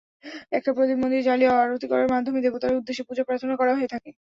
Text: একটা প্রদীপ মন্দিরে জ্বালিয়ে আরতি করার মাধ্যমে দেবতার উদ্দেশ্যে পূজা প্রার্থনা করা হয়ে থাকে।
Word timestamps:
একটা 0.51 0.71
প্রদীপ 0.75 0.97
মন্দিরে 0.99 1.25
জ্বালিয়ে 1.27 1.51
আরতি 1.55 1.87
করার 1.89 2.11
মাধ্যমে 2.13 2.39
দেবতার 2.41 2.77
উদ্দেশ্যে 2.79 3.07
পূজা 3.07 3.23
প্রার্থনা 3.27 3.53
করা 3.57 3.73
হয়ে 3.77 3.91
থাকে। 3.93 4.09